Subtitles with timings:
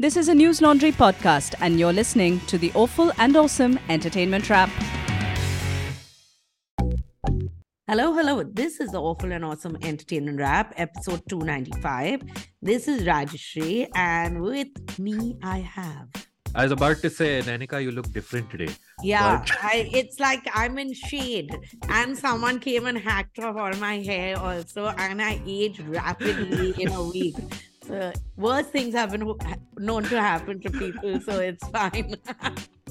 [0.00, 4.48] This is a News Laundry podcast, and you're listening to the Awful and Awesome Entertainment
[4.48, 4.70] Wrap.
[7.86, 8.42] Hello, hello.
[8.42, 12.22] This is the Awful and Awesome Entertainment Wrap, episode 295.
[12.62, 16.08] This is Rajyasree, and with me, I have.
[16.54, 18.72] I was about to say, Nanika, you look different today.
[19.02, 21.54] Yeah, But- I, it's like I'm in shade,
[21.90, 26.90] and someone came and hacked off all my hair also, and I aged rapidly in
[26.90, 27.36] a week.
[27.90, 29.34] So worse things have been
[29.76, 32.14] known to happen to people, so it's fine.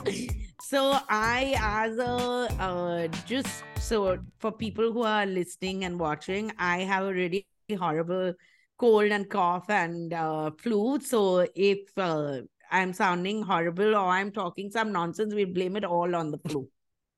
[0.62, 6.80] so I, as a uh, just so for people who are listening and watching, I
[6.80, 8.34] have a really horrible
[8.78, 11.00] cold and cough and uh, flu.
[11.00, 16.14] So if uh, I'm sounding horrible or I'm talking some nonsense, we blame it all
[16.14, 16.68] on the flu.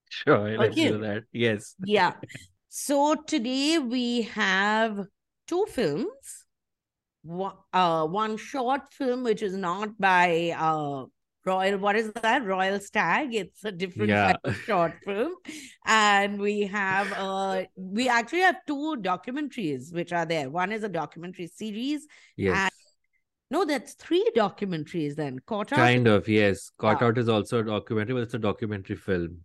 [0.09, 1.23] Sure, let's do that.
[1.32, 1.76] Yes.
[1.84, 2.13] Yeah.
[2.70, 5.07] So today we have
[5.48, 6.45] two films.
[7.23, 11.05] One, uh, one short film which is not by uh
[11.43, 11.79] Royal.
[11.79, 12.46] What is that?
[12.46, 13.34] Royal Stag.
[13.34, 14.27] It's a different Yeah.
[14.34, 15.34] type of short film,
[15.85, 20.51] and we have uh we actually have two documentaries which are there.
[20.51, 22.05] One is a documentary series.
[22.37, 22.70] Yes.
[23.49, 25.15] No, that's three documentaries.
[25.15, 26.70] Then Caught Out kind of, yes.
[26.77, 27.07] Caught Yeah.
[27.07, 29.40] Out is also a documentary, but it's a documentary film.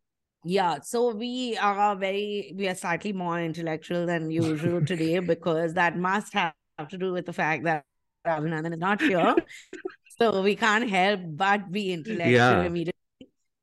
[0.44, 5.98] Yeah, so we are very, we are slightly more intellectual than usual today because that
[5.98, 6.52] must have
[6.84, 7.84] to do with the fact that
[8.26, 9.34] Raghunandan is not here.
[10.18, 12.62] so we can't help but be intellectual Yeah.
[12.62, 12.92] immediately.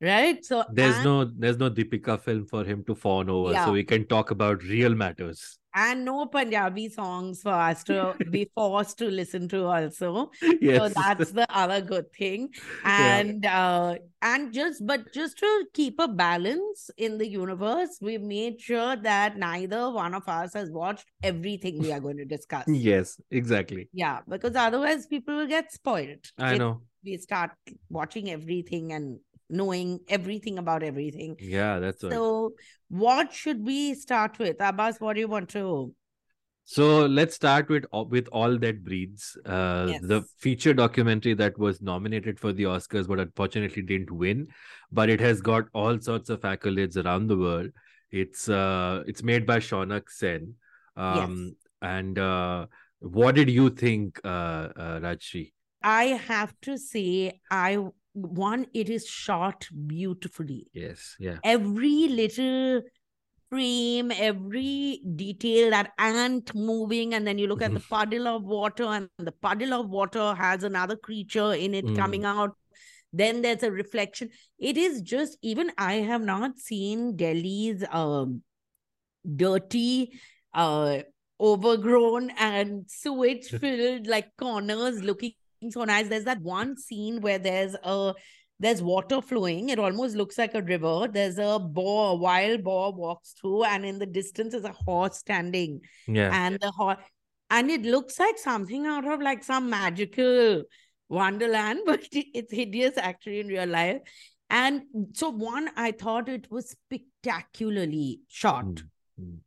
[0.02, 0.44] Right?
[0.44, 3.66] So There's and, no there's no Deepika film for him to fawn over, Yeah.
[3.66, 5.58] so we can talk about real matters.
[5.73, 10.31] And no Punjabi songs for us to be forced to listen to also.
[10.61, 10.77] Yes.
[10.77, 12.49] So that's the other good thing.
[12.83, 13.17] Yeah.
[13.17, 18.59] And uh and just but just to keep a balance in the universe, we made
[18.59, 22.66] sure that neither one of us has watched everything we are going to discuss.
[22.67, 23.89] yes, exactly.
[23.94, 26.25] Yeah, because otherwise people will get spoiled.
[26.38, 26.81] I know.
[27.03, 27.51] We start
[27.89, 29.19] watching everything and
[29.53, 31.35] knowing everything about everything.
[31.39, 32.11] Yeah, that's right.
[32.13, 32.53] So
[32.89, 34.57] what should we start with?
[34.59, 35.94] Abbas, what do you want to
[36.66, 39.38] So let's start with with All That Breathes.
[39.45, 44.47] Uh, the feature documentary that was nominated for the Oscars, but unfortunately didn't win.
[44.91, 47.72] But it has got all sorts of accolades around the world.
[48.11, 50.55] It's uh, it's made by Shaunak Sen.
[50.95, 52.67] Um, and uh,
[52.99, 55.51] what did you think, uh, uh, Rajyasree?
[55.81, 57.78] I have to say, I
[58.13, 60.68] one, it is shot beautifully.
[60.74, 62.81] Yes, yeah, Every little
[63.50, 68.84] frame, every detail, that ant moving, and then you look at the puddle of water,
[68.85, 71.96] and the puddle of water has another creature in it Mm.
[71.96, 72.52] coming out.
[73.12, 74.29] Then there's a reflection.
[74.57, 78.41] It is just even I have not seen Delhi's um
[79.35, 80.19] dirty,
[80.53, 81.00] uh
[81.40, 85.34] overgrown and sewage filled like corners looking
[85.72, 86.07] so nice.
[86.07, 88.13] There's that one scene where there's a
[88.59, 89.69] there's water flowing.
[89.69, 91.07] It almost looks like a river.
[91.12, 95.18] There's a boar, a wild boar walks through, and in the distance is a horse
[95.18, 95.81] standing.
[96.07, 96.29] yeah.
[96.31, 96.97] And the horse,
[97.50, 100.63] and it looks like something out of like some magical
[101.09, 104.02] wonderland, but it's hideous actually in real life.
[104.50, 108.66] And so, one, I thought it was spectacularly shot.
[108.66, 108.84] Mm,
[109.19, 109.38] mm.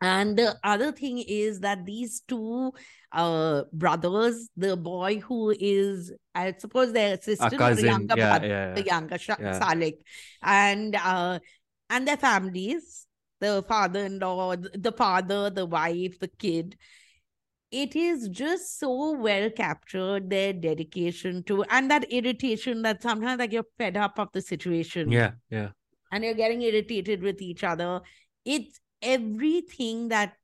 [0.00, 2.72] And the other thing is that these two
[3.12, 8.74] uh brothers, the boy who is, I suppose their sister, cousin, younger yeah, brother, yeah,
[8.74, 8.94] the yeah.
[8.94, 9.58] younger Sha- Yeah.
[9.58, 9.98] Salik,
[10.42, 11.38] and uh
[11.88, 13.06] and their families,
[13.40, 16.76] the father-in-law, the father, the wife, the kid.
[17.72, 23.52] It is just so well captured, their dedication to and that irritation that sometimes like
[23.52, 25.70] you're fed up of the situation yeah, yeah.
[26.12, 28.02] and you're getting irritated with each other.
[28.44, 30.34] It's everything that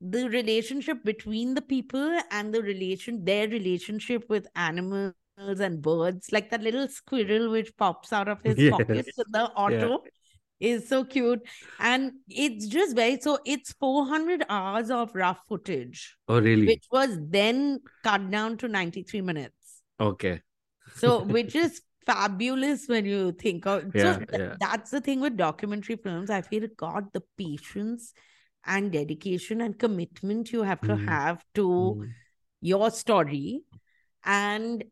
[0.00, 6.50] the relationship between the people and the relation, their relationship with animals and birds, like
[6.50, 8.70] that little squirrel which pops out of his Yes.
[8.70, 10.04] pocket in the auto.
[10.60, 11.40] Is so cute,
[11.78, 13.38] and it's just very so.
[13.46, 16.66] It's 400 hours of rough footage, Oh, really?
[16.66, 19.80] which was then cut down to 93 minutes.
[19.98, 20.42] Okay.
[20.96, 24.56] So, which is fabulous when you think of Yeah, so th- yeah.
[24.60, 26.30] that's the thing with documentary films.
[26.30, 28.12] I feel God, the patience
[28.64, 31.08] and dedication and commitment you have to Mhm.
[31.08, 32.10] have to Mm.
[32.60, 33.62] your story.
[34.24, 34.84] And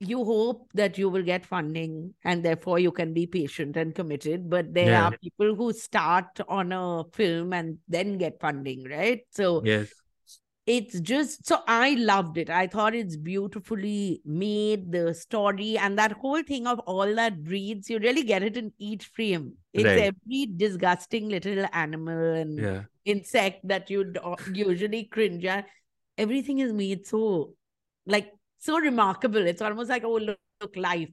[0.00, 4.50] you hope that you will get funding and therefore you can be patient and committed.
[4.50, 5.06] But there Yeah.
[5.06, 9.22] are people who start on a film and then get funding, right?
[9.30, 9.92] So Yes.
[10.66, 12.48] It's just so I loved it.
[12.48, 17.90] I thought it's beautifully made, the story and that whole thing of All That Breathes,
[17.90, 19.58] you really get it in each frame.
[19.74, 20.14] It's Right.
[20.14, 22.82] every disgusting little animal and Yeah.
[23.04, 24.18] insect that you'd
[24.54, 25.66] usually cringe at.
[26.16, 27.54] Everything is made so
[28.06, 29.46] like so remarkable.
[29.46, 31.12] It's almost like, oh, look, look life.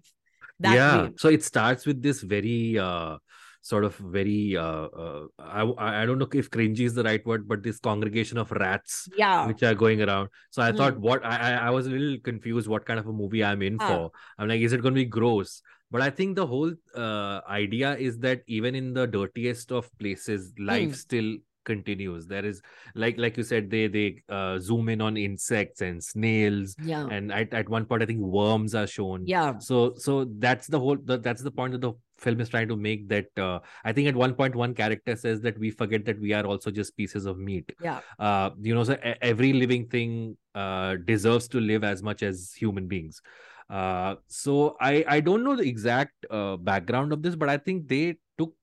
[0.62, 1.04] That yeah.
[1.04, 1.12] way.
[1.18, 3.18] So it starts with this very uh
[3.62, 7.48] sort of very uh, uh I I don't know if cringy is the right word,
[7.48, 9.48] but this congregation of rats Yeah.
[9.48, 10.30] which are going around.
[10.50, 10.78] So I Hmm.
[10.78, 13.80] thought what I I was a little confused what kind of a movie I'm in
[13.80, 13.88] Ah.
[13.88, 14.12] for.
[14.38, 15.62] I'm like, is it going to be gross?
[15.92, 20.54] But I think the whole uh, idea is that even in the dirtiest of places,
[20.58, 20.94] life Hmm.
[20.96, 22.28] still continues.
[22.28, 22.62] There is
[22.96, 27.08] like like you said, they they uh, zoom in on insects and snails, Yeah.
[27.12, 29.26] and at, at one point I think worms are shown.
[29.26, 29.58] Yeah.
[29.60, 32.76] So so that's the whole the, that's the point that the film is trying to
[32.76, 33.08] make.
[33.10, 36.34] That uh, I think at one point one character says that we forget that we
[36.34, 38.00] are also just pieces of meat Yeah.
[38.20, 42.88] uh you know so every living thing uh deserves to live as much as human
[42.88, 43.22] beings
[43.70, 47.88] uh so i i don't know the exact uh, background of this but i think
[47.88, 48.54] they took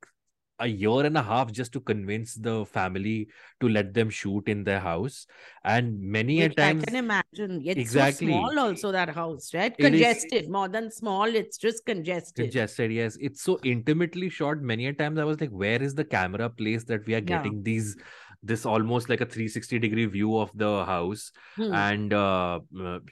[0.60, 3.28] a year and a half just to convince the family
[3.60, 5.26] to let them shoot in their house
[5.64, 7.62] and many a Which I can imagine.
[7.64, 8.26] It's Exactly.
[8.26, 9.74] so small also that house, right?
[9.78, 10.48] It is- Congested.
[10.50, 12.44] More than small, it's just congested.
[12.44, 16.04] congested yes it's so intimately shot many a times i was like where is the
[16.04, 17.36] camera place that we are Yeah.
[17.36, 17.96] getting these
[18.42, 21.72] this almost like a 360 degree view of the house Hmm.
[21.74, 22.60] and uh,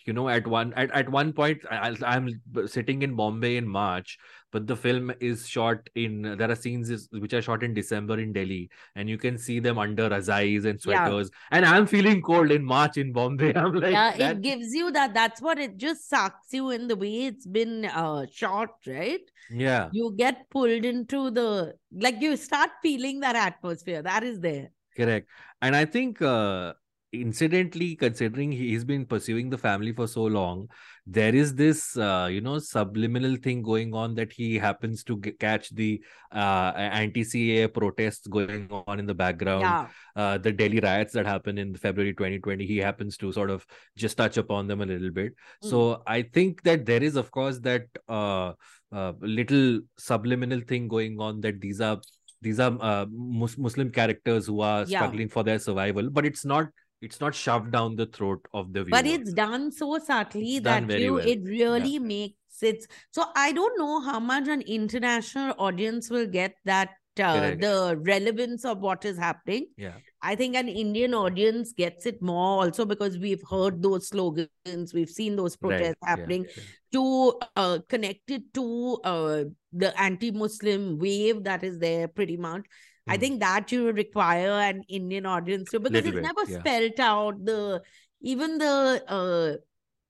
[0.06, 4.18] you know at one at, at one point I, i'm sitting in bombay in march
[4.52, 8.20] but the film is shot in there are scenes is, which are shot in december
[8.20, 11.06] in delhi and you can see them under razais and Yeah.
[11.06, 14.72] sweaters and i'm feeling cold in march in bombay i'm like yeah, that- it gives
[14.74, 15.12] you that.
[15.14, 19.20] That's what it just sucks you in the way it's been uh shot, right?
[19.50, 24.70] yeah You get pulled into the like you start feeling that atmosphere that is there.
[24.96, 25.28] Correct.
[25.60, 26.74] And I think uh
[27.12, 30.68] incidentally, considering he- he's been pursuing the family for so long,
[31.06, 35.32] there is this uh, you know subliminal thing going on that he happens to g-
[35.32, 36.02] catch the
[36.32, 39.62] uh anti-CAA protests going on in the background.
[39.62, 43.64] Yeah, Uh the Delhi riots that happened in February 2020, he happens to sort of
[43.96, 45.32] just touch upon them a little bit.
[45.62, 45.70] Mm.
[45.70, 48.52] So I think that there is, of course, that uh,
[48.92, 51.98] uh little subliminal thing going on that these are
[52.42, 54.98] these are uh, mus- Muslim characters who are Yeah.
[54.98, 56.68] struggling for their survival, but it's not
[57.02, 58.96] it's not shoved down the throat of the viewer.
[58.96, 61.26] but it's done so subtly It's that you well.
[61.28, 62.86] it really makes it.
[63.10, 66.90] So I don't know how much an international audience will get that
[67.20, 69.66] uh, the relevance of what is happening.
[69.76, 74.92] yeah, I think an Indian audience gets it more also because we've heard those slogans,
[74.94, 76.46] we've seen those protests yeah, happening.
[76.56, 76.62] yeah.
[76.92, 82.64] To uh, connect it to uh, the anti-Muslim wave that is there, pretty much.
[83.08, 83.20] I Mm.
[83.20, 86.58] think that you require an Indian audience to because Little it's bit, never yeah.
[86.60, 87.82] spelled out the
[88.20, 89.56] even the uh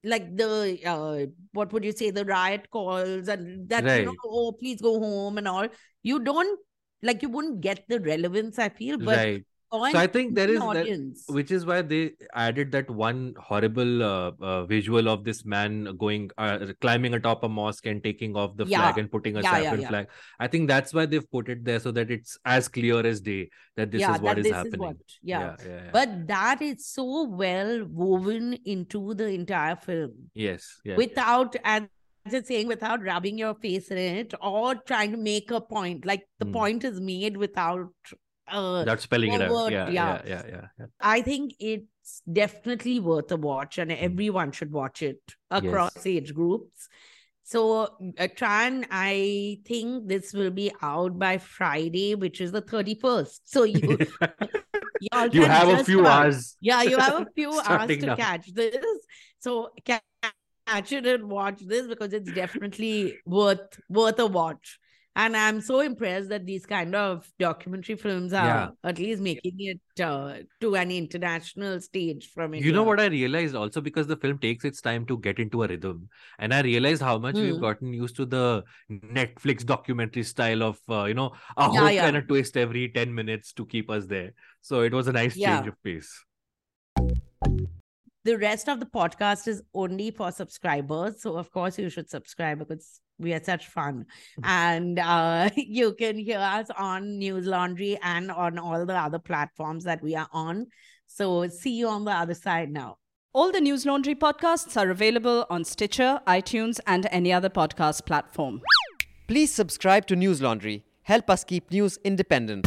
[0.05, 4.53] like the uh what would you say the riot calls and that you know oh
[4.53, 5.67] please go home and all
[6.05, 6.58] you don't
[7.02, 9.44] like you wouldn't get the relevance I feel but right.
[9.72, 14.02] So I think there is Indian that, which is why they added that one horrible
[14.02, 18.56] uh, uh, visual of this man going uh, climbing atop a mosque and taking off
[18.56, 19.88] the flag and putting a Yeah, yeah, saffron yeah.
[19.88, 20.06] flag.
[20.38, 23.50] I think that's why they've put it there so that it's as clear as day
[23.76, 24.75] that this yeah is what is happening.
[24.75, 25.40] is what yeah.
[25.40, 25.90] yeah, yeah, yeah.
[25.93, 31.88] but that is so well woven into the entire film yes, yeah, without and
[32.31, 36.26] just saying without rubbing your face in it or trying to make a point like
[36.38, 36.52] the Hmm.
[36.52, 37.88] point is made without
[38.49, 39.73] uh without spelling it out.
[39.73, 40.23] Yeah, yeah.
[40.25, 45.20] yeah, yeah, yeah, i think it's definitely worth a watch and everyone should watch it
[45.50, 46.88] across age groups
[47.43, 47.88] so uh,
[48.41, 53.98] tran i think this will be out by friday which is the 31st so you
[55.32, 56.56] you have a few hours.
[56.60, 58.17] yeah, you have a few hours to now.
[58.17, 58.77] catch this.
[59.41, 60.16] So ca- catch
[60.69, 64.79] it and watch this because it's definitely worth worth a watch.
[65.19, 68.70] And I'm so impressed that these kind of documentary films are Yeah.
[68.85, 72.69] at least making it uh, to an international stage from India.
[72.69, 75.63] You know what I realized also because the film takes its time to get into
[75.63, 77.61] a rhythm, and I realized how much we've Hmm.
[77.63, 82.06] gotten used to the Netflix documentary style of uh, you know a Yeah, hook yeah.
[82.08, 84.32] and a twist every ten minutes to keep us there.
[84.61, 85.56] So it was a nice Yeah.
[85.56, 86.25] change of pace.
[88.27, 91.23] The rest of the podcast is only for subscribers.
[91.23, 94.06] So, of course, you should subscribe because we are such fun.
[94.43, 99.85] and uh, you can hear us on News Laundry and on all the other platforms
[99.85, 100.67] that we are on.
[101.06, 102.97] So, see you on the other side now.
[103.33, 108.61] All the News Laundry podcasts are available on Stitcher, iTunes, and any other podcast platform.
[109.29, 110.83] Please subscribe to News Laundry.
[111.05, 112.67] Help us keep news independent.